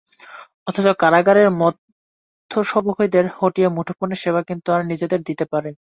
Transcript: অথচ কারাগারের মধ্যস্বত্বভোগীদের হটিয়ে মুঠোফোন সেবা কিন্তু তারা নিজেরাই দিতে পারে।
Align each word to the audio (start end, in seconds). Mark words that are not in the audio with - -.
অথচ 0.67 0.87
কারাগারের 0.99 1.49
মধ্যস্বত্বভোগীদের 1.61 3.25
হটিয়ে 3.37 3.69
মুঠোফোন 3.69 4.09
সেবা 4.15 4.41
কিন্তু 4.47 4.65
তারা 4.67 4.83
নিজেরাই 4.85 5.21
দিতে 5.29 5.45
পারে। 5.53 5.71